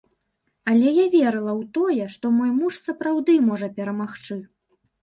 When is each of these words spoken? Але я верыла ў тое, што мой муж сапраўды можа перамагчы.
Але 0.71 0.93
я 0.95 1.03
верыла 1.17 1.53
ў 1.59 1.63
тое, 1.77 2.09
што 2.17 2.25
мой 2.41 2.51
муж 2.63 2.73
сапраўды 2.89 3.41
можа 3.53 3.75
перамагчы. 3.79 4.45